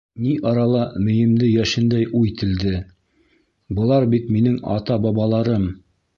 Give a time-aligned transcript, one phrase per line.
[0.25, 0.79] Ни арала
[1.09, 2.73] мейемде йәшендәй уй телде:
[3.81, 5.71] былар бит минең ата-бабаларым!!!